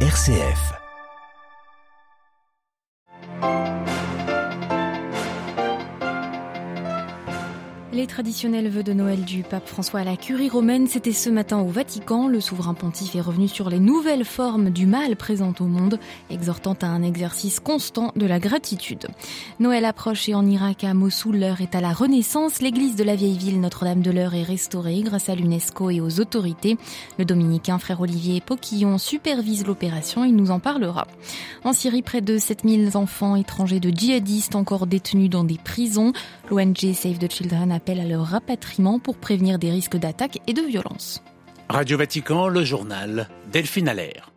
RCF. 0.00 0.85
Les 8.06 8.12
traditionnels 8.12 8.84
de 8.84 8.92
Noël 8.92 9.24
du 9.24 9.42
pape 9.42 9.66
François 9.66 10.00
à 10.00 10.04
la 10.04 10.16
curie 10.16 10.48
romaine, 10.48 10.86
c'était 10.86 11.10
ce 11.10 11.28
matin 11.28 11.58
au 11.58 11.66
Vatican. 11.66 12.28
Le 12.28 12.40
souverain 12.40 12.72
pontife 12.72 13.16
est 13.16 13.20
revenu 13.20 13.48
sur 13.48 13.68
les 13.68 13.80
nouvelles 13.80 14.24
formes 14.24 14.70
du 14.70 14.86
mal 14.86 15.16
présentes 15.16 15.60
au 15.60 15.64
monde, 15.64 15.98
exhortant 16.30 16.76
à 16.82 16.86
un 16.86 17.02
exercice 17.02 17.58
constant 17.58 18.12
de 18.14 18.24
la 18.24 18.38
gratitude. 18.38 19.08
Noël 19.58 19.84
approche 19.84 20.28
et 20.28 20.36
en 20.36 20.46
Irak, 20.46 20.84
à 20.84 20.94
Mossoul, 20.94 21.36
l'heure 21.36 21.60
est 21.60 21.74
à 21.74 21.80
la 21.80 21.92
renaissance. 21.92 22.62
L'église 22.62 22.94
de 22.94 23.02
la 23.02 23.16
vieille 23.16 23.38
ville 23.38 23.60
Notre-Dame 23.60 24.02
de 24.02 24.12
l'Heure 24.12 24.34
est 24.34 24.44
restaurée 24.44 25.00
grâce 25.00 25.28
à 25.28 25.34
l'UNESCO 25.34 25.90
et 25.90 26.00
aux 26.00 26.20
autorités. 26.20 26.78
Le 27.18 27.24
dominicain 27.24 27.80
frère 27.80 28.00
Olivier 28.00 28.40
Poquillon 28.40 28.98
supervise 28.98 29.66
l'opération. 29.66 30.24
Il 30.24 30.36
nous 30.36 30.52
en 30.52 30.60
parlera. 30.60 31.08
En 31.64 31.72
Syrie, 31.72 32.02
près 32.02 32.20
de 32.20 32.38
7000 32.38 32.96
enfants 32.96 33.34
étrangers 33.34 33.80
de 33.80 33.90
djihadistes 33.90 34.54
encore 34.54 34.86
détenus 34.86 35.28
dans 35.28 35.42
des 35.42 35.58
prisons. 35.58 36.12
L'ONG 36.48 36.92
Save 36.94 37.18
the 37.18 37.28
Children 37.28 37.72
a 37.72 37.80
à 38.00 38.04
leur 38.04 38.24
rapatriement 38.24 38.98
pour 38.98 39.16
prévenir 39.16 39.58
des 39.58 39.70
risques 39.70 39.96
d'attaque 39.96 40.38
et 40.46 40.52
de 40.52 40.62
violence. 40.62 41.22
Radio 41.68 41.98
Vatican, 41.98 42.48
le 42.48 42.64
journal 42.64 43.28
Delphine 43.52 43.88
Allaire. 43.88 44.30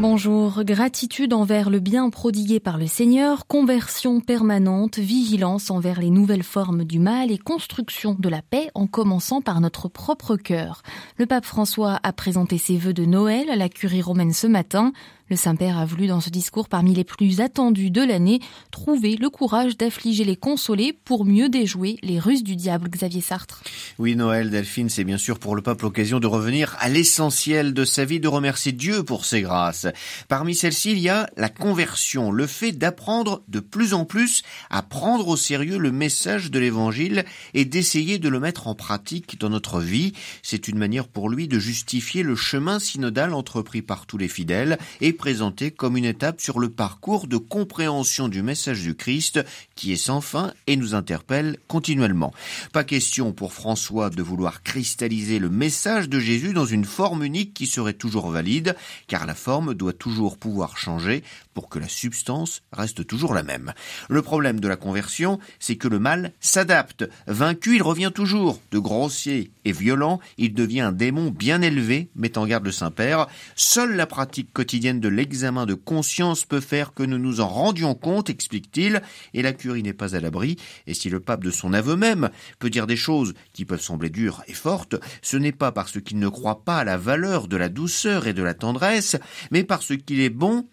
Bonjour, 0.00 0.64
gratitude 0.64 1.32
envers 1.32 1.70
le 1.70 1.78
bien 1.78 2.10
prodigué 2.10 2.60
par 2.60 2.78
le 2.78 2.86
Seigneur, 2.86 3.46
conversion 3.46 4.20
permanente, 4.20 4.98
vigilance 4.98 5.70
envers 5.70 6.00
les 6.00 6.10
nouvelles 6.10 6.42
formes 6.42 6.84
du 6.84 6.98
mal 6.98 7.30
et 7.30 7.38
construction 7.38 8.16
de 8.18 8.28
la 8.28 8.42
paix 8.42 8.70
en 8.74 8.86
commençant 8.86 9.40
par 9.40 9.60
notre 9.60 9.88
propre 9.88 10.36
cœur. 10.36 10.82
Le 11.16 11.26
pape 11.26 11.46
François 11.46 12.00
a 12.02 12.12
présenté 12.12 12.58
ses 12.58 12.76
vœux 12.76 12.92
de 12.92 13.04
Noël 13.04 13.48
à 13.48 13.56
la 13.56 13.68
curie 13.68 14.02
romaine 14.02 14.32
ce 14.32 14.46
matin. 14.46 14.92
Le 15.30 15.36
Saint-Père 15.36 15.78
a 15.78 15.86
voulu 15.86 16.06
dans 16.06 16.20
ce 16.20 16.28
discours 16.28 16.68
parmi 16.68 16.94
les 16.94 17.02
plus 17.02 17.40
attendus 17.40 17.90
de 17.90 18.02
l'année 18.02 18.40
trouver 18.70 19.16
le 19.16 19.30
courage 19.30 19.78
d'affliger 19.78 20.22
les 20.22 20.36
consolés 20.36 20.92
pour 20.92 21.24
mieux 21.24 21.48
déjouer 21.48 21.96
les 22.02 22.18
ruses 22.18 22.44
du 22.44 22.56
diable, 22.56 22.90
Xavier 22.90 23.22
Sartre. 23.22 23.62
Oui, 23.98 24.16
Noël, 24.16 24.50
Delphine, 24.50 24.90
c'est 24.90 25.02
bien 25.02 25.16
sûr 25.16 25.38
pour 25.38 25.56
le 25.56 25.62
pape 25.62 25.80
l'occasion 25.80 26.20
de 26.20 26.26
revenir 26.26 26.76
à 26.78 26.90
l'essentiel 26.90 27.72
de 27.72 27.86
sa 27.86 28.04
vie, 28.04 28.20
de 28.20 28.28
remercier 28.28 28.72
Dieu 28.72 29.02
pour 29.02 29.24
ses 29.24 29.40
grâces. 29.40 29.86
Parmi 30.28 30.54
celles-ci, 30.54 30.92
il 30.92 30.98
y 30.98 31.08
a 31.08 31.30
la 31.38 31.48
conversion, 31.48 32.30
le 32.30 32.46
fait 32.46 32.72
d'apprendre 32.72 33.42
de 33.48 33.60
plus 33.60 33.94
en 33.94 34.04
plus 34.04 34.42
à 34.68 34.82
prendre 34.82 35.28
au 35.28 35.38
sérieux 35.38 35.78
le 35.78 35.90
message 35.90 36.50
de 36.50 36.58
l'Évangile 36.58 37.24
et 37.54 37.64
d'essayer 37.64 38.18
de 38.18 38.28
le 38.28 38.40
mettre 38.40 38.68
en 38.68 38.74
pratique 38.74 39.40
dans 39.40 39.48
notre 39.48 39.80
vie. 39.80 40.12
C'est 40.42 40.68
une 40.68 40.76
manière 40.76 41.08
pour 41.08 41.30
lui 41.30 41.48
de 41.48 41.58
justifier 41.58 42.22
le 42.22 42.36
chemin 42.36 42.78
synodal 42.78 43.32
entrepris 43.32 43.80
par 43.80 44.04
tous 44.04 44.18
les 44.18 44.28
fidèles 44.28 44.76
et 45.00 45.13
présenté 45.14 45.70
comme 45.70 45.96
une 45.96 46.04
étape 46.04 46.40
sur 46.40 46.58
le 46.58 46.68
parcours 46.68 47.26
de 47.26 47.36
compréhension 47.36 48.28
du 48.28 48.42
message 48.42 48.82
du 48.82 48.94
Christ 48.94 49.44
qui 49.74 49.92
est 49.92 49.96
sans 49.96 50.20
fin 50.20 50.52
et 50.66 50.76
nous 50.76 50.94
interpelle 50.94 51.56
continuellement. 51.68 52.32
Pas 52.72 52.84
question 52.84 53.32
pour 53.32 53.52
François 53.52 54.10
de 54.10 54.22
vouloir 54.22 54.62
cristalliser 54.62 55.38
le 55.38 55.48
message 55.48 56.08
de 56.08 56.18
Jésus 56.18 56.52
dans 56.52 56.64
une 56.64 56.84
forme 56.84 57.24
unique 57.24 57.54
qui 57.54 57.66
serait 57.66 57.94
toujours 57.94 58.30
valide, 58.30 58.76
car 59.06 59.26
la 59.26 59.34
forme 59.34 59.74
doit 59.74 59.92
toujours 59.92 60.36
pouvoir 60.36 60.76
changer 60.76 61.22
pour 61.54 61.68
que 61.68 61.78
la 61.78 61.88
substance 61.88 62.62
reste 62.72 63.06
toujours 63.06 63.32
la 63.32 63.42
même. 63.42 63.72
Le 64.08 64.22
problème 64.22 64.60
de 64.60 64.68
la 64.68 64.76
conversion, 64.76 65.38
c'est 65.60 65.76
que 65.76 65.88
le 65.88 65.98
mal 65.98 66.32
s'adapte. 66.40 67.08
Vaincu, 67.26 67.76
il 67.76 67.82
revient 67.82 68.10
toujours. 68.14 68.60
De 68.70 68.78
grossier 68.78 69.50
et 69.64 69.72
violent, 69.72 70.20
il 70.36 70.52
devient 70.54 70.80
un 70.80 70.92
démon 70.92 71.30
bien 71.30 71.62
élevé, 71.62 72.08
met 72.16 72.36
en 72.36 72.46
garde 72.46 72.64
le 72.64 72.72
Saint-Père. 72.72 73.26
Seule 73.54 73.94
la 73.94 74.06
pratique 74.06 74.52
quotidienne 74.52 75.00
l'examen 75.08 75.66
de 75.66 75.74
conscience 75.74 76.44
peut 76.44 76.60
faire 76.60 76.94
que 76.94 77.02
nous 77.02 77.18
nous 77.18 77.40
en 77.40 77.48
rendions 77.48 77.94
compte, 77.94 78.30
explique-t-il, 78.30 79.02
et 79.32 79.42
la 79.42 79.52
curie 79.52 79.82
n'est 79.82 79.92
pas 79.92 80.16
à 80.16 80.20
l'abri, 80.20 80.56
et 80.86 80.94
si 80.94 81.10
le 81.10 81.20
pape 81.20 81.44
de 81.44 81.50
son 81.50 81.72
aveu 81.72 81.96
même 81.96 82.30
peut 82.58 82.70
dire 82.70 82.86
des 82.86 82.96
choses 82.96 83.34
qui 83.52 83.64
peuvent 83.64 83.80
sembler 83.80 84.10
dures 84.10 84.42
et 84.46 84.54
fortes, 84.54 84.96
ce 85.22 85.36
n'est 85.36 85.52
pas 85.52 85.72
parce 85.72 86.00
qu'il 86.00 86.18
ne 86.18 86.28
croit 86.28 86.64
pas 86.64 86.78
à 86.78 86.84
la 86.84 86.96
valeur 86.96 87.48
de 87.48 87.56
la 87.56 87.68
douceur 87.68 88.26
et 88.26 88.34
de 88.34 88.42
la 88.42 88.54
tendresse, 88.54 89.16
mais 89.50 89.64
parce 89.64 89.96
qu'il 89.96 90.20
est 90.20 90.30
bon 90.30 90.66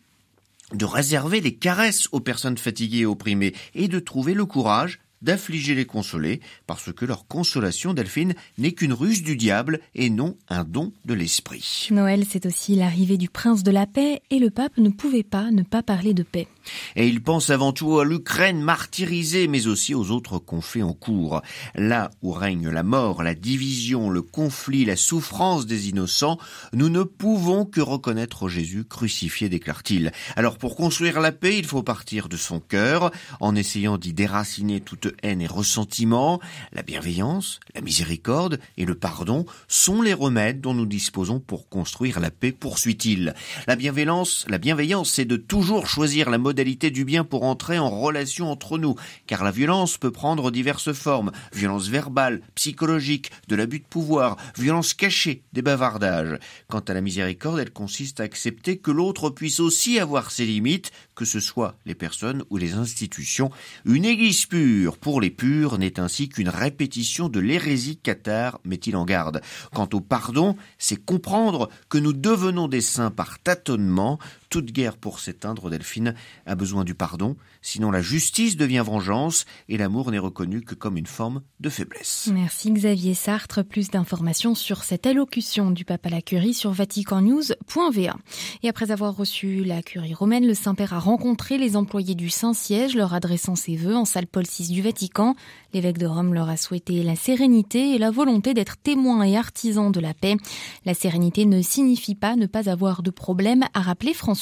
de 0.74 0.86
réserver 0.86 1.42
les 1.42 1.56
caresses 1.56 2.08
aux 2.12 2.22
personnes 2.22 2.58
fatiguées 2.58 3.00
et 3.00 3.06
opprimées 3.06 3.54
et 3.76 3.88
de 3.88 4.00
trouver 4.00 4.34
le 4.34 4.46
courage 4.46 5.00
d'affliger 5.22 5.76
les 5.76 5.86
consolés, 5.86 6.42
parce 6.68 6.92
que 6.94 7.06
leur 7.06 7.28
consolation, 7.28 7.94
Delphine, 7.94 8.34
n'est 8.58 8.72
qu'une 8.72 8.94
ruse 8.94 9.24
du 9.24 9.36
diable 9.36 9.80
et 9.96 10.10
non 10.10 10.38
un 10.50 10.64
don 10.64 10.94
de 11.06 11.14
l'esprit. 11.14 11.88
Noël, 11.92 12.26
c'est 12.30 12.46
aussi 12.46 12.76
l'arrivée 12.76 13.18
du 13.18 13.30
prince 13.30 13.64
de 13.64 13.72
la 13.72 13.86
paix, 13.86 14.22
et 14.30 14.40
le 14.40 14.50
pape 14.50 14.78
ne 14.78 14.90
pouvait 14.90 15.24
pas 15.24 15.52
ne 15.52 15.64
pas 15.64 15.84
parler 15.84 16.14
de 16.14 16.24
paix. 16.24 16.48
Et 16.96 17.08
il 17.08 17.22
pense 17.22 17.50
avant 17.50 17.74
tout 17.74 18.00
à 18.00 18.06
l'Ukraine 18.06 18.62
martyrisée, 18.62 19.48
mais 19.48 19.68
aussi 19.68 19.96
aux 19.96 20.12
autres 20.12 20.38
conflits 20.38 20.84
en 20.84 20.94
cours. 20.94 21.42
Là 21.76 22.12
où 22.22 22.32
règne 22.32 22.70
la 22.70 22.84
mort, 22.84 23.24
la 23.24 23.34
division, 23.34 24.10
le 24.10 24.22
conflit, 24.22 24.86
la 24.86 24.96
souffrance 24.96 25.66
des 25.66 25.90
innocents, 25.90 26.38
nous 26.74 26.90
ne 26.90 27.04
pouvons 27.04 27.66
que 27.66 27.82
reconnaître 27.82 28.48
Jésus 28.48 28.86
crucifié, 28.86 29.50
déclare-t-il. 29.50 30.12
Alors 30.36 30.58
pour 30.58 30.76
construire 30.76 31.20
la 31.20 31.32
paix, 31.32 31.58
il 31.58 31.66
faut 31.66 31.84
partir 31.84 32.30
de 32.30 32.38
son 32.38 32.60
cœur, 32.60 33.12
en 33.40 33.56
essayant 33.56 33.98
d'y 33.98 34.14
déraciner 34.14 34.82
toute 34.82 35.11
haine 35.24 35.42
et 35.42 35.48
ressentiment, 35.48 36.40
la 36.74 36.84
bienveillance, 36.84 37.60
la 37.76 37.82
miséricorde 37.82 38.60
et 38.78 38.86
le 38.86 38.96
pardon 38.96 39.46
sont 39.68 40.02
les 40.02 40.14
remèdes 40.14 40.62
dont 40.62 40.74
nous 40.74 40.86
disposons 40.86 41.40
pour 41.40 41.70
construire 41.70 42.20
la 42.20 42.32
paix, 42.32 42.52
poursuit-il. 42.52 43.34
La 43.68 43.76
bienveillance, 43.76 44.46
la 44.48 44.58
bienveillance, 44.58 45.12
c'est 45.12 45.26
de 45.26 45.38
toujours 45.38 45.88
choisir 45.88 46.30
la 46.30 46.38
modalité 46.38 46.92
du 46.92 47.06
bien 47.06 47.24
pour 47.24 47.44
entrer 47.44 47.80
en 47.80 47.90
relation 47.90 48.52
entre 48.52 48.78
nous, 48.78 48.96
car 49.28 49.44
la 49.44 49.52
violence 49.52 49.98
peut 49.98 50.12
prendre 50.12 50.52
diverses 50.52 50.94
formes, 50.94 51.32
violence 51.54 51.88
verbale, 51.88 52.42
psychologique, 52.56 53.32
de 53.48 53.56
l'abus 53.56 53.80
de 53.80 53.86
pouvoir, 53.86 54.38
violence 54.58 54.94
cachée, 54.94 55.44
des 55.54 55.62
bavardages. 55.62 56.40
Quant 56.68 56.80
à 56.80 56.94
la 56.94 57.02
miséricorde, 57.02 57.60
elle 57.60 57.72
consiste 57.72 58.20
à 58.20 58.24
accepter 58.24 58.78
que 58.78 58.92
l'autre 58.92 59.30
puisse 59.30 59.60
aussi 59.60 60.00
avoir 60.00 60.32
ses 60.32 60.46
limites, 60.46 60.92
que 61.16 61.26
ce 61.26 61.40
soit 61.40 61.76
les 61.86 61.96
personnes 61.96 62.44
ou 62.50 62.58
les 62.58 62.74
institutions. 62.74 63.52
Une 63.86 64.06
église 64.06 64.46
pure 64.46 64.98
pour 65.02 65.20
les 65.20 65.32
purs 65.32 65.78
n'est 65.78 66.00
ainsi 66.00 66.30
qu'une 66.30 66.48
répétition 66.48 67.28
de 67.28 67.40
l'hérésie 67.40 67.98
cathare, 67.98 68.60
met-il 68.64 68.96
en 68.96 69.04
garde. 69.04 69.42
Quant 69.74 69.90
au 69.94 70.00
pardon, 70.00 70.56
c'est 70.78 71.04
comprendre 71.04 71.70
que 71.90 71.98
nous 71.98 72.14
devenons 72.14 72.68
des 72.68 72.82
saints 72.82 73.12
par 73.12 73.40
tâtonnement, 73.40 74.20
toute 74.52 74.74
guerre 74.74 74.98
pour 74.98 75.20
s'éteindre, 75.20 75.70
Delphine, 75.70 76.14
a 76.46 76.56
besoin 76.56 76.84
du 76.84 76.94
pardon, 76.94 77.38
sinon 77.62 77.90
la 77.90 78.02
justice 78.02 78.58
devient 78.58 78.84
vengeance 78.86 79.46
et 79.70 79.78
l'amour 79.78 80.12
n'est 80.12 80.20
reconnu 80.20 80.62
que 80.62 80.76
comme 80.76 80.98
une 80.98 81.08
forme 81.08 81.42
de 81.62 81.70
faiblesse. 81.70 82.30
Merci 82.34 82.70
Xavier 82.70 83.14
Sartre. 83.14 83.64
Plus 83.64 83.90
d'informations 83.90 84.54
sur 84.54 84.84
cette 84.84 85.08
allocution 85.08 85.72
du 85.72 85.86
pape 85.86 86.06
à 86.06 86.10
la 86.10 86.22
curie 86.22 86.54
sur 86.54 86.72
vaticannews.va. 86.72 88.16
Et 88.62 88.68
après 88.68 88.92
avoir 88.92 89.16
reçu 89.16 89.64
la 89.64 89.82
curie 89.82 90.14
romaine, 90.14 90.46
le 90.46 90.54
Saint-Père 90.54 90.94
a 90.94 91.00
rencontré 91.00 91.58
les 91.58 91.78
employés 91.78 92.16
du 92.16 92.30
Saint-Siège, 92.30 92.96
leur 92.96 93.14
adressant 93.14 93.56
ses 93.56 93.78
vœux 93.78 93.96
en 93.96 94.04
salle 94.04 94.28
Paul 94.28 94.44
VI 94.44 94.68
du 94.68 94.82
Vatican. 94.82 95.36
L'évêque 95.74 95.98
de 95.98 96.08
Rome 96.08 96.34
leur 96.34 96.50
a 96.50 96.58
souhaité 96.58 97.04
la 97.04 97.16
sérénité 97.16 97.96
et 97.96 97.98
la 97.98 98.12
volonté 98.12 98.54
d'être 98.54 98.76
témoins 98.76 99.24
et 99.24 99.38
artisans 99.38 99.94
de 99.94 100.02
la 100.02 100.14
paix. 100.14 100.36
La 100.84 100.94
sérénité 100.94 101.46
ne 101.46 101.62
signifie 101.62 102.16
pas 102.16 102.36
ne 102.36 102.48
pas 102.48 102.70
avoir 102.70 103.02
de 103.02 103.12
problème, 103.12 103.64
a 103.74 103.80
rappelé 103.80 104.14
François. 104.14 104.41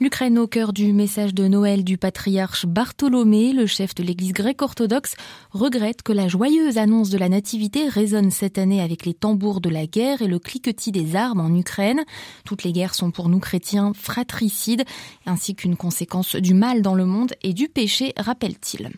L'Ukraine 0.00 0.38
au 0.38 0.46
cœur 0.46 0.72
du 0.72 0.92
message 0.92 1.32
de 1.32 1.46
Noël 1.46 1.84
du 1.84 1.96
patriarche 1.96 2.66
Bartholomé, 2.66 3.52
le 3.52 3.66
chef 3.66 3.94
de 3.94 4.02
l'église 4.02 4.32
grecque 4.32 4.62
orthodoxe, 4.62 5.14
regrette 5.52 6.02
que 6.02 6.12
la 6.12 6.26
joyeuse 6.26 6.76
annonce 6.76 7.10
de 7.10 7.18
la 7.18 7.28
nativité 7.28 7.88
résonne 7.88 8.32
cette 8.32 8.58
année 8.58 8.82
avec 8.82 9.06
les 9.06 9.14
tambours 9.14 9.60
de 9.60 9.70
la 9.70 9.86
guerre 9.86 10.20
et 10.20 10.26
le 10.26 10.40
cliquetis 10.40 10.90
des 10.90 11.14
armes 11.14 11.40
en 11.40 11.54
Ukraine. 11.54 12.02
Toutes 12.44 12.64
les 12.64 12.72
guerres 12.72 12.96
sont 12.96 13.12
pour 13.12 13.28
nous 13.28 13.38
chrétiens 13.38 13.92
fratricides, 13.94 14.84
ainsi 15.24 15.54
qu'une 15.54 15.76
conséquence 15.76 16.34
du 16.34 16.54
mal 16.54 16.82
dans 16.82 16.94
le 16.94 17.06
monde 17.06 17.34
et 17.42 17.52
du 17.52 17.68
péché, 17.68 18.12
rappelle-t-il. 18.16 18.90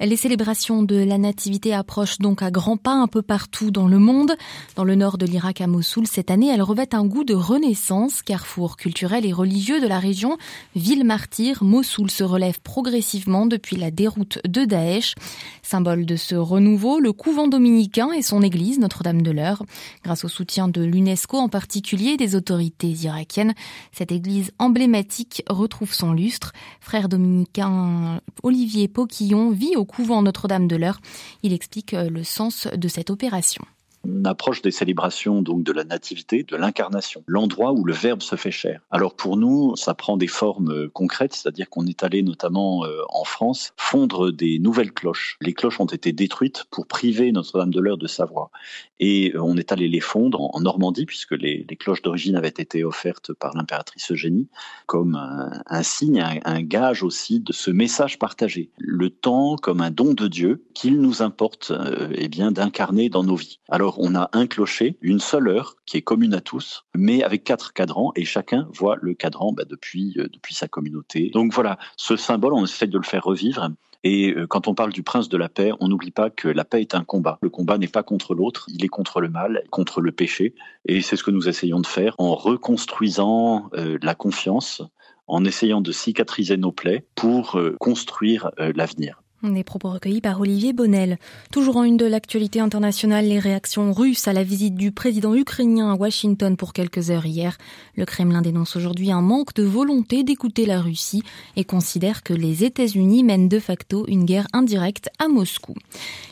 Les 0.00 0.16
célébrations 0.16 0.82
de 0.82 0.96
la 0.96 1.18
nativité 1.18 1.72
approchent 1.72 2.18
donc 2.18 2.42
à 2.42 2.50
grands 2.50 2.76
pas 2.76 2.94
un 2.94 3.06
peu 3.06 3.22
partout 3.22 3.70
dans 3.70 3.86
le 3.86 4.00
monde. 4.00 4.32
Dans 4.74 4.82
le 4.82 4.96
nord 4.96 5.18
de 5.18 5.26
l'Irak 5.26 5.60
à 5.60 5.68
Mossoul, 5.68 6.08
cette 6.08 6.32
année, 6.32 6.48
elles 6.48 6.62
revêtent 6.62 6.94
un 6.94 7.06
goût 7.06 7.22
de 7.22 7.34
renaissance, 7.34 8.22
carrefour 8.22 8.76
culturel 8.76 9.24
et 9.24 9.32
religieux 9.32 9.51
de 9.52 9.86
la 9.86 9.98
région. 9.98 10.38
Ville 10.74 11.04
martyre, 11.04 11.62
Mossoul 11.62 12.10
se 12.10 12.24
relève 12.24 12.60
progressivement 12.62 13.44
depuis 13.44 13.76
la 13.76 13.90
déroute 13.90 14.38
de 14.48 14.64
Daesh. 14.64 15.14
Symbole 15.62 16.06
de 16.06 16.16
ce 16.16 16.34
renouveau, 16.34 17.00
le 17.00 17.12
couvent 17.12 17.48
dominicain 17.48 18.12
et 18.12 18.22
son 18.22 18.42
église 18.42 18.78
Notre-Dame 18.78 19.20
de 19.20 19.30
l'Heure. 19.30 19.62
Grâce 20.04 20.24
au 20.24 20.28
soutien 20.28 20.68
de 20.68 20.82
l'UNESCO 20.82 21.36
en 21.36 21.48
particulier 21.48 22.16
des 22.16 22.34
autorités 22.34 22.88
irakiennes, 22.88 23.54
cette 23.92 24.10
église 24.10 24.52
emblématique 24.58 25.42
retrouve 25.48 25.92
son 25.92 26.12
lustre. 26.12 26.52
Frère 26.80 27.08
dominicain 27.08 28.20
Olivier 28.42 28.88
Poquillon 28.88 29.50
vit 29.50 29.76
au 29.76 29.84
couvent 29.84 30.22
Notre-Dame 30.22 30.66
de 30.66 30.76
l'Heure. 30.76 31.00
Il 31.42 31.52
explique 31.52 31.92
euh, 31.94 32.08
le 32.08 32.24
sens 32.24 32.68
de 32.74 32.88
cette 32.88 33.10
opération. 33.10 33.64
On 34.04 34.24
approche 34.24 34.62
des 34.62 34.70
célébrations 34.70 35.42
donc 35.42 35.62
de 35.62 35.72
la 35.72 35.84
nativité, 35.84 36.42
de 36.42 36.56
l'incarnation, 36.56 37.22
l'endroit 37.26 37.72
où 37.72 37.84
le 37.84 37.92
Verbe 37.92 38.22
se 38.22 38.36
fait 38.36 38.50
chair. 38.50 38.80
Alors 38.90 39.14
pour 39.14 39.36
nous, 39.36 39.76
ça 39.76 39.94
prend 39.94 40.16
des 40.16 40.26
formes 40.26 40.70
euh, 40.70 40.90
concrètes, 40.92 41.34
c'est-à-dire 41.34 41.70
qu'on 41.70 41.86
est 41.86 42.02
allé 42.02 42.22
notamment 42.22 42.84
euh, 42.84 43.02
en 43.10 43.24
France 43.24 43.72
fondre 43.76 44.32
des 44.32 44.58
nouvelles 44.58 44.92
cloches. 44.92 45.36
Les 45.40 45.54
cloches 45.54 45.80
ont 45.80 45.86
été 45.86 46.12
détruites 46.12 46.64
pour 46.70 46.86
priver 46.86 47.32
Notre-Dame 47.32 47.70
de 47.70 47.80
l'Heure 47.80 47.98
de 47.98 48.06
sa 48.06 48.24
voix. 48.24 48.50
Et 48.98 49.32
on 49.36 49.56
est 49.56 49.72
allé 49.72 49.88
les 49.88 50.00
fondre 50.00 50.54
en 50.54 50.60
Normandie, 50.60 51.06
puisque 51.06 51.32
les, 51.32 51.64
cloches 51.78 52.02
d'origine 52.02 52.36
avaient 52.36 52.48
été 52.48 52.84
offertes 52.84 53.32
par 53.32 53.54
l'impératrice 53.56 54.12
Eugénie, 54.12 54.48
comme 54.86 55.16
un, 55.16 55.82
signe, 55.82 56.20
un, 56.20 56.38
un 56.44 56.62
gage 56.62 57.02
aussi 57.02 57.40
de 57.40 57.52
ce 57.52 57.72
message 57.72 58.20
partagé. 58.20 58.70
Le 58.78 59.10
temps 59.10 59.56
comme 59.56 59.80
un 59.80 59.90
don 59.90 60.14
de 60.14 60.28
Dieu 60.28 60.64
qu'il 60.74 61.00
nous 61.00 61.22
importe 61.22 61.72
euh, 61.72 62.08
eh 62.14 62.28
bien 62.28 62.52
d'incarner 62.52 63.08
dans 63.08 63.24
nos 63.24 63.36
vies. 63.36 63.58
Alors 63.68 63.91
on 63.98 64.14
a 64.14 64.30
un 64.32 64.46
clocher, 64.46 64.96
une 65.00 65.20
seule 65.20 65.48
heure 65.48 65.76
qui 65.86 65.96
est 65.96 66.02
commune 66.02 66.34
à 66.34 66.40
tous, 66.40 66.84
mais 66.96 67.22
avec 67.22 67.44
quatre 67.44 67.72
cadrans 67.72 68.12
et 68.16 68.24
chacun 68.24 68.68
voit 68.72 68.96
le 69.00 69.14
cadran 69.14 69.52
bah, 69.52 69.64
depuis 69.68 70.14
euh, 70.18 70.28
depuis 70.32 70.54
sa 70.54 70.68
communauté. 70.68 71.30
Donc 71.32 71.52
voilà, 71.52 71.78
ce 71.96 72.16
symbole, 72.16 72.54
on 72.54 72.64
essaie 72.64 72.86
de 72.86 72.98
le 72.98 73.04
faire 73.04 73.24
revivre. 73.24 73.70
Et 74.04 74.32
euh, 74.32 74.46
quand 74.46 74.66
on 74.66 74.74
parle 74.74 74.92
du 74.92 75.02
prince 75.02 75.28
de 75.28 75.36
la 75.36 75.48
paix, 75.48 75.72
on 75.80 75.88
n'oublie 75.88 76.10
pas 76.10 76.30
que 76.30 76.48
la 76.48 76.64
paix 76.64 76.80
est 76.80 76.94
un 76.94 77.04
combat. 77.04 77.38
Le 77.42 77.50
combat 77.50 77.78
n'est 77.78 77.86
pas 77.88 78.02
contre 78.02 78.34
l'autre, 78.34 78.66
il 78.68 78.84
est 78.84 78.88
contre 78.88 79.20
le 79.20 79.28
mal, 79.28 79.62
contre 79.70 80.00
le 80.00 80.12
péché. 80.12 80.54
Et 80.86 81.00
c'est 81.02 81.16
ce 81.16 81.22
que 81.22 81.30
nous 81.30 81.48
essayons 81.48 81.80
de 81.80 81.86
faire 81.86 82.14
en 82.18 82.34
reconstruisant 82.34 83.70
la 83.72 84.14
confiance, 84.14 84.82
en 85.28 85.44
essayant 85.44 85.80
de 85.80 85.92
cicatriser 85.92 86.56
nos 86.56 86.72
plaies 86.72 87.06
pour 87.14 87.60
construire 87.78 88.50
l'avenir. 88.58 89.21
Des 89.42 89.64
propos 89.64 89.90
recueillis 89.90 90.20
par 90.20 90.40
Olivier 90.40 90.72
Bonnel. 90.72 91.18
Toujours 91.50 91.76
en 91.76 91.82
une 91.82 91.96
de 91.96 92.06
l'actualité 92.06 92.60
internationale, 92.60 93.26
les 93.26 93.40
réactions 93.40 93.92
russes 93.92 94.28
à 94.28 94.32
la 94.32 94.44
visite 94.44 94.76
du 94.76 94.92
président 94.92 95.34
ukrainien 95.34 95.90
à 95.90 95.96
Washington 95.96 96.56
pour 96.56 96.72
quelques 96.72 97.10
heures 97.10 97.26
hier. 97.26 97.58
Le 97.96 98.04
Kremlin 98.04 98.40
dénonce 98.40 98.76
aujourd'hui 98.76 99.10
un 99.10 99.20
manque 99.20 99.52
de 99.54 99.64
volonté 99.64 100.22
d'écouter 100.22 100.64
la 100.64 100.80
Russie 100.80 101.24
et 101.56 101.64
considère 101.64 102.22
que 102.22 102.32
les 102.32 102.62
États-Unis 102.62 103.24
mènent 103.24 103.48
de 103.48 103.58
facto 103.58 104.04
une 104.06 104.26
guerre 104.26 104.46
indirecte 104.52 105.10
à 105.18 105.26
Moscou. 105.26 105.74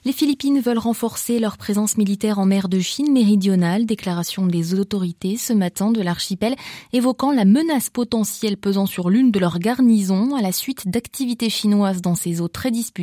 Les 0.05 0.13
Philippines 0.13 0.61
veulent 0.61 0.79
renforcer 0.79 1.41
leur 1.41 1.59
présence 1.59 1.97
militaire 1.97 2.39
en 2.39 2.47
mer 2.47 2.69
de 2.69 2.79
Chine 2.79 3.13
méridionale. 3.13 3.87
Déclaration 3.87 4.47
des 4.47 4.75
autorités 4.75 5.37
ce 5.37 5.53
matin 5.53 5.91
de 5.91 6.01
l'archipel 6.01 6.55
évoquant 6.93 7.33
la 7.33 7.45
menace 7.45 7.91
potentielle 7.91 8.57
pesant 8.57 8.87
sur 8.87 9.11
l'une 9.11 9.33
de 9.33 9.41
leurs 9.41 9.59
garnisons 9.59 10.37
à 10.37 10.43
la 10.43 10.53
suite 10.53 10.87
d'activités 10.87 11.51
chinoises 11.51 12.03
dans 12.03 12.15
ces 12.15 12.41
eaux 12.41 12.47
très 12.47 12.71
disputées 12.71 13.00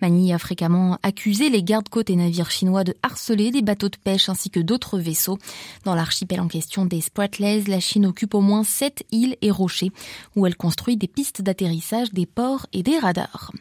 Manille 0.00 0.32
a 0.32 0.38
fréquemment 0.38 0.98
accusé 1.02 1.50
les 1.50 1.62
gardes-côtes 1.62 2.10
et 2.10 2.16
navires 2.16 2.50
chinois 2.50 2.84
de 2.84 2.94
harceler 3.02 3.50
des 3.50 3.62
bateaux 3.62 3.88
de 3.88 3.96
pêche 3.96 4.28
ainsi 4.28 4.50
que 4.50 4.60
d'autres 4.60 4.98
vaisseaux. 4.98 5.38
Dans 5.84 5.94
l'archipel 5.94 6.40
en 6.40 6.48
question 6.48 6.84
des 6.84 7.00
Spratlys, 7.00 7.64
la 7.68 7.80
Chine 7.80 8.06
occupe 8.06 8.34
au 8.34 8.40
moins 8.40 8.64
sept 8.64 9.04
îles 9.10 9.36
et 9.42 9.50
rochers 9.50 9.92
où 10.36 10.46
elle 10.46 10.56
construit 10.56 10.96
des 10.96 11.08
pistes 11.08 11.42
d'atterrissage, 11.42 12.12
des 12.12 12.26
ports 12.26 12.66
et 12.72 12.82
des 12.82 12.98
radars. 12.98 13.52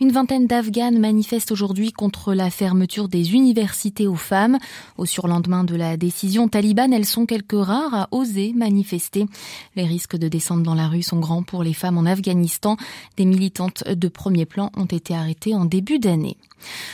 Une 0.00 0.12
vingtaine 0.12 0.46
d'Afghanes 0.46 0.98
manifestent 0.98 1.52
aujourd'hui 1.52 1.92
contre 1.92 2.34
la 2.34 2.50
fermeture 2.50 3.08
des 3.08 3.32
universités 3.32 4.06
aux 4.06 4.16
femmes. 4.16 4.58
Au 4.98 5.06
surlendemain 5.06 5.64
de 5.64 5.74
la 5.74 5.96
décision 5.96 6.48
talibane, 6.48 6.92
elles 6.92 7.06
sont 7.06 7.26
quelques 7.26 7.52
rares 7.52 7.94
à 7.94 8.08
oser 8.10 8.52
manifester. 8.54 9.26
Les 9.74 9.84
risques 9.84 10.16
de 10.16 10.28
descendre 10.28 10.62
dans 10.62 10.74
la 10.74 10.88
rue 10.88 11.02
sont 11.02 11.18
grands 11.18 11.42
pour 11.42 11.62
les 11.62 11.74
femmes 11.74 11.98
en 11.98 12.06
Afghanistan. 12.06 12.76
Des 13.16 13.24
militantes 13.24 13.84
de 13.88 14.08
premier 14.08 14.46
plan 14.46 14.70
ont 14.76 14.84
été 14.84 14.95
arrêtés 15.10 15.54
en 15.54 15.64
début 15.64 15.98
d'année. 15.98 16.36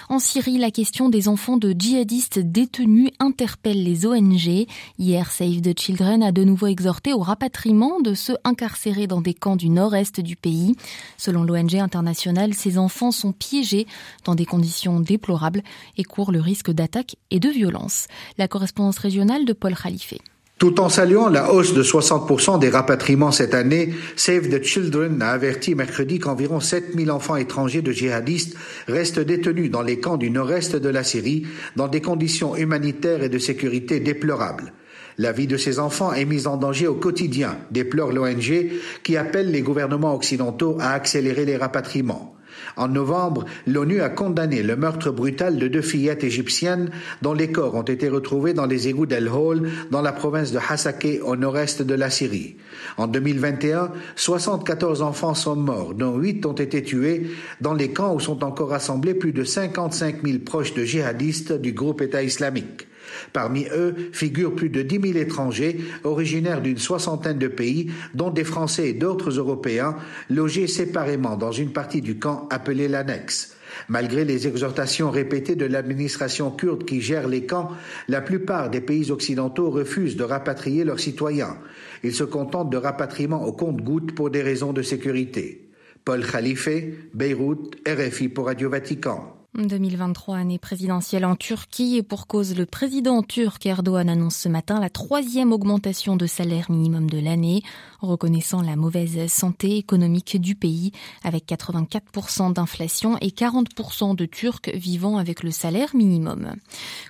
En 0.08 0.18
Syrie, 0.18 0.58
la 0.58 0.70
question 0.70 1.08
des 1.08 1.28
enfants 1.28 1.56
de 1.56 1.74
djihadistes 1.76 2.38
détenus 2.38 3.10
interpelle 3.18 3.82
les 3.82 4.06
ONG. 4.06 4.66
Hier, 4.98 5.30
Save 5.30 5.62
the 5.62 5.78
Children 5.78 6.22
a 6.22 6.32
de 6.32 6.44
nouveau 6.44 6.66
exhorté 6.66 7.12
au 7.12 7.20
rapatriement 7.20 8.00
de 8.00 8.14
ceux 8.14 8.36
incarcérés 8.44 9.06
dans 9.06 9.20
des 9.20 9.34
camps 9.34 9.56
du 9.56 9.68
nord-est 9.68 10.20
du 10.20 10.36
pays. 10.36 10.76
Selon 11.16 11.44
l'ONG 11.44 11.76
internationale, 11.76 12.54
ces 12.54 12.78
enfants 12.78 13.12
sont 13.12 13.32
piégés 13.32 13.86
dans 14.24 14.34
des 14.34 14.46
conditions 14.46 15.00
déplorables 15.00 15.62
et 15.96 16.04
courent 16.04 16.32
le 16.32 16.40
risque 16.40 16.70
d'attaque 16.70 17.16
et 17.30 17.40
de 17.40 17.48
violence. 17.48 18.08
La 18.38 18.48
correspondance 18.48 18.98
régionale 18.98 19.44
de 19.44 19.52
Paul 19.52 19.74
Khalife. 19.74 20.14
Tout 20.62 20.78
en 20.78 20.88
saluant 20.88 21.28
la 21.28 21.52
hausse 21.52 21.74
de 21.74 21.82
60% 21.82 22.60
des 22.60 22.68
rapatriements 22.68 23.32
cette 23.32 23.52
année, 23.52 23.94
Save 24.14 24.48
the 24.48 24.62
Children 24.62 25.20
a 25.20 25.30
averti 25.30 25.74
mercredi 25.74 26.20
qu'environ 26.20 26.60
7000 26.60 27.10
enfants 27.10 27.34
étrangers 27.34 27.82
de 27.82 27.90
djihadistes 27.90 28.56
restent 28.86 29.18
détenus 29.18 29.72
dans 29.72 29.82
les 29.82 29.98
camps 29.98 30.18
du 30.18 30.30
nord-est 30.30 30.76
de 30.76 30.88
la 30.88 31.02
Syrie 31.02 31.48
dans 31.74 31.88
des 31.88 32.00
conditions 32.00 32.54
humanitaires 32.54 33.24
et 33.24 33.28
de 33.28 33.38
sécurité 33.38 33.98
déplorables. 33.98 34.72
La 35.18 35.32
vie 35.32 35.48
de 35.48 35.56
ces 35.56 35.80
enfants 35.80 36.12
est 36.12 36.24
mise 36.24 36.46
en 36.46 36.58
danger 36.58 36.86
au 36.86 36.94
quotidien, 36.94 37.58
déplore 37.72 38.12
l'ONG 38.12 38.70
qui 39.02 39.16
appelle 39.16 39.50
les 39.50 39.62
gouvernements 39.62 40.14
occidentaux 40.14 40.76
à 40.78 40.92
accélérer 40.92 41.44
les 41.44 41.56
rapatriements. 41.56 42.31
En 42.76 42.88
novembre, 42.88 43.44
l'ONU 43.66 44.00
a 44.00 44.08
condamné 44.08 44.62
le 44.62 44.76
meurtre 44.76 45.10
brutal 45.10 45.58
de 45.58 45.68
deux 45.68 45.82
fillettes 45.82 46.24
égyptiennes 46.24 46.90
dont 47.22 47.34
les 47.34 47.50
corps 47.50 47.74
ont 47.74 47.82
été 47.82 48.08
retrouvés 48.08 48.54
dans 48.54 48.66
les 48.66 48.88
égouts 48.88 49.06
d'El 49.06 49.28
Hol 49.28 49.68
dans 49.90 50.02
la 50.02 50.12
province 50.12 50.52
de 50.52 50.58
Hasakeh 50.58 51.20
au 51.20 51.36
nord-est 51.36 51.82
de 51.82 51.94
la 51.94 52.10
Syrie. 52.10 52.56
En 52.96 53.06
2021, 53.06 53.90
74 54.16 55.02
enfants 55.02 55.34
sont 55.34 55.56
morts, 55.56 55.94
dont 55.94 56.16
8 56.16 56.46
ont 56.46 56.52
été 56.52 56.82
tués 56.82 57.30
dans 57.60 57.74
les 57.74 57.92
camps 57.92 58.14
où 58.14 58.20
sont 58.20 58.44
encore 58.44 58.70
rassemblés 58.70 59.14
plus 59.14 59.32
de 59.32 59.44
55 59.44 60.22
000 60.24 60.38
proches 60.40 60.74
de 60.74 60.84
djihadistes 60.84 61.52
du 61.52 61.72
groupe 61.72 62.02
État 62.02 62.22
islamique. 62.22 62.86
Parmi 63.32 63.66
eux 63.74 63.94
figurent 64.12 64.54
plus 64.54 64.70
de 64.70 64.82
10 64.82 65.12
000 65.12 65.18
étrangers 65.18 65.78
originaires 66.04 66.62
d'une 66.62 66.78
soixantaine 66.78 67.38
de 67.38 67.48
pays, 67.48 67.90
dont 68.14 68.30
des 68.30 68.44
Français 68.44 68.90
et 68.90 68.94
d'autres 68.94 69.38
Européens, 69.38 69.96
logés 70.30 70.66
séparément 70.66 71.36
dans 71.36 71.52
une 71.52 71.72
partie 71.72 72.00
du 72.00 72.18
camp 72.18 72.48
appelée 72.50 72.88
l'annexe. 72.88 73.56
Malgré 73.88 74.24
les 74.24 74.46
exhortations 74.46 75.10
répétées 75.10 75.56
de 75.56 75.64
l'administration 75.64 76.50
kurde 76.50 76.84
qui 76.84 77.00
gère 77.00 77.28
les 77.28 77.46
camps, 77.46 77.70
la 78.08 78.20
plupart 78.20 78.70
des 78.70 78.80
pays 78.80 79.10
occidentaux 79.10 79.70
refusent 79.70 80.16
de 80.16 80.24
rapatrier 80.24 80.84
leurs 80.84 81.00
citoyens. 81.00 81.56
Ils 82.04 82.14
se 82.14 82.24
contentent 82.24 82.70
de 82.70 82.76
rapatriement 82.76 83.44
au 83.44 83.52
compte-gouttes 83.52 84.14
pour 84.14 84.30
des 84.30 84.42
raisons 84.42 84.72
de 84.72 84.82
sécurité. 84.82 85.68
Paul 86.04 86.26
Khalife, 86.26 86.68
Beyrouth, 87.14 87.76
RFI 87.86 88.28
pour 88.28 88.46
Radio 88.46 88.68
Vatican. 88.68 89.41
2023, 89.54 90.38
année 90.38 90.58
présidentielle 90.58 91.26
en 91.26 91.36
Turquie 91.36 91.98
et 91.98 92.02
pour 92.02 92.26
cause, 92.26 92.56
le 92.56 92.64
président 92.64 93.22
turc 93.22 93.66
Erdogan 93.66 94.08
annonce 94.08 94.36
ce 94.36 94.48
matin 94.48 94.80
la 94.80 94.88
troisième 94.88 95.52
augmentation 95.52 96.16
de 96.16 96.24
salaire 96.24 96.70
minimum 96.70 97.10
de 97.10 97.18
l'année, 97.18 97.62
reconnaissant 98.00 98.62
la 98.62 98.76
mauvaise 98.76 99.30
santé 99.30 99.76
économique 99.76 100.40
du 100.40 100.54
pays 100.54 100.92
avec 101.22 101.46
84% 101.46 102.54
d'inflation 102.54 103.18
et 103.20 103.28
40% 103.28 104.16
de 104.16 104.24
Turcs 104.24 104.70
vivant 104.72 105.18
avec 105.18 105.42
le 105.42 105.50
salaire 105.50 105.94
minimum. 105.94 106.54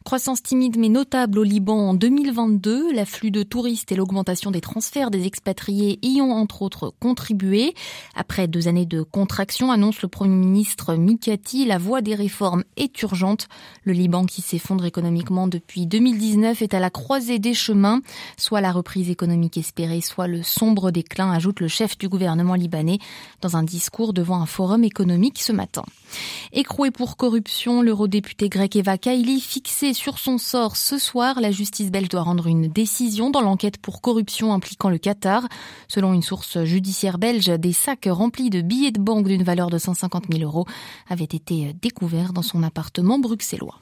Croissance 0.04 0.42
timide 0.42 0.78
mais 0.78 0.88
notable 0.88 1.38
au 1.38 1.44
Liban 1.44 1.90
en 1.90 1.94
2022, 1.94 2.92
l'afflux 2.92 3.30
de 3.30 3.44
touristes 3.44 3.92
et 3.92 3.94
l'augmentation 3.94 4.50
des 4.50 4.60
transferts 4.60 5.12
des 5.12 5.26
expatriés 5.26 6.00
y 6.02 6.20
ont 6.20 6.32
entre 6.32 6.62
autres 6.62 6.92
contribué. 6.98 7.74
Après 8.16 8.48
deux 8.48 8.66
années 8.66 8.86
de 8.86 9.02
contraction, 9.02 9.70
annonce 9.70 10.02
le 10.02 10.08
Premier 10.08 10.34
ministre 10.34 10.96
Mikati, 10.96 11.66
la 11.66 11.78
voie 11.78 12.02
des 12.02 12.16
réformes 12.16 12.31
réforme 12.32 12.64
est 12.78 13.02
urgente. 13.02 13.46
Le 13.84 13.92
Liban, 13.92 14.24
qui 14.24 14.40
s'effondre 14.40 14.86
économiquement 14.86 15.48
depuis 15.48 15.86
2019, 15.86 16.62
est 16.62 16.72
à 16.72 16.80
la 16.80 16.88
croisée 16.88 17.38
des 17.38 17.52
chemins, 17.52 18.00
soit 18.38 18.62
la 18.62 18.72
reprise 18.72 19.10
économique 19.10 19.58
espérée, 19.58 20.00
soit 20.00 20.28
le 20.28 20.42
sombre 20.42 20.90
déclin, 20.90 21.30
ajoute 21.30 21.60
le 21.60 21.68
chef 21.68 21.98
du 21.98 22.08
gouvernement 22.08 22.54
libanais 22.54 23.00
dans 23.42 23.58
un 23.58 23.62
discours 23.62 24.14
devant 24.14 24.40
un 24.40 24.46
forum 24.46 24.82
économique 24.82 25.42
ce 25.42 25.52
matin. 25.52 25.82
Écroué 26.52 26.90
pour 26.90 27.18
corruption, 27.18 27.82
l'eurodéputé 27.82 28.48
grec 28.48 28.76
Eva 28.76 28.96
Kaili 28.96 29.40
fixé 29.40 29.92
sur 29.92 30.18
son 30.18 30.38
sort 30.38 30.76
ce 30.76 30.98
soir. 30.98 31.38
La 31.38 31.50
justice 31.50 31.90
belge 31.90 32.08
doit 32.08 32.22
rendre 32.22 32.46
une 32.46 32.68
décision 32.68 33.28
dans 33.28 33.42
l'enquête 33.42 33.76
pour 33.76 34.00
corruption 34.00 34.54
impliquant 34.54 34.88
le 34.88 34.98
Qatar. 34.98 35.46
Selon 35.86 36.14
une 36.14 36.22
source 36.22 36.64
judiciaire 36.64 37.18
belge, 37.18 37.48
des 37.58 37.72
sacs 37.74 38.08
remplis 38.10 38.48
de 38.48 38.62
billets 38.62 38.90
de 38.90 39.00
banque 39.00 39.28
d'une 39.28 39.42
valeur 39.42 39.68
de 39.68 39.76
150 39.76 40.24
000 40.32 40.44
euros 40.44 40.66
avaient 41.10 41.24
été 41.24 41.74
découverts 41.74 42.21
dans 42.30 42.42
son 42.42 42.62
appartement 42.62 43.18
bruxellois. 43.18 43.80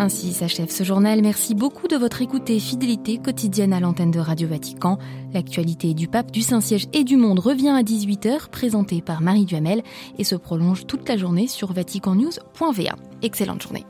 Ainsi 0.00 0.32
s'achève 0.32 0.70
ce 0.70 0.84
journal. 0.84 1.20
Merci 1.22 1.56
beaucoup 1.56 1.88
de 1.88 1.96
votre 1.96 2.22
écoute 2.22 2.48
et 2.50 2.60
fidélité 2.60 3.18
quotidienne 3.18 3.72
à 3.72 3.80
l'antenne 3.80 4.12
de 4.12 4.20
Radio 4.20 4.48
Vatican. 4.48 4.96
L'actualité 5.34 5.92
du 5.92 6.06
pape, 6.06 6.30
du 6.30 6.42
Saint-Siège 6.42 6.86
et 6.92 7.02
du 7.02 7.16
monde 7.16 7.40
revient 7.40 7.70
à 7.70 7.82
18h, 7.82 8.48
présentée 8.48 9.02
par 9.02 9.22
Marie 9.22 9.44
Duhamel 9.44 9.82
et 10.16 10.24
se 10.24 10.36
prolonge 10.36 10.86
toute 10.86 11.08
la 11.08 11.16
journée 11.16 11.48
sur 11.48 11.72
vaticannews.va. 11.72 12.96
Excellente 13.22 13.62
journée. 13.62 13.84